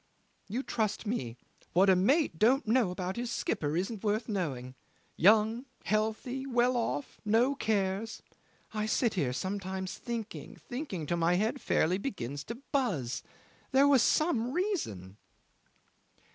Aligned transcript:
You 0.47 0.63
trust 0.63 1.05
me. 1.05 1.37
What 1.73 1.87
a 1.87 1.95
mate 1.95 2.39
don't 2.39 2.67
know 2.67 2.89
about 2.89 3.17
his 3.17 3.31
skipper 3.31 3.77
isn't 3.77 4.03
worth 4.03 4.27
knowing. 4.27 4.73
Young, 5.15 5.67
healthy, 5.83 6.47
well 6.47 6.75
off, 6.75 7.21
no 7.23 7.53
cares.... 7.53 8.23
I 8.73 8.87
sit 8.87 9.13
here 9.13 9.31
sometimes 9.31 9.99
thinking, 9.99 10.55
thinking, 10.55 11.05
till 11.05 11.17
my 11.17 11.35
head 11.35 11.61
fairly 11.61 11.99
begins 11.99 12.43
to 12.45 12.55
buzz. 12.55 13.21
There 13.73 13.87
was 13.87 14.01
some 14.01 14.53
reason." 14.53 15.17